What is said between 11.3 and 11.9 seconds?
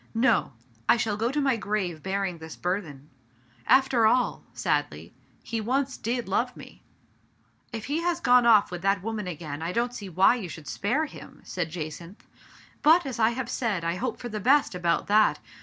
said Ja